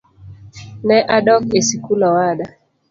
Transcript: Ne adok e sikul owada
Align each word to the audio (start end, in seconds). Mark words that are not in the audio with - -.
Ne 0.87 0.97
adok 1.15 1.45
e 1.59 1.61
sikul 1.67 2.01
owada 2.09 2.45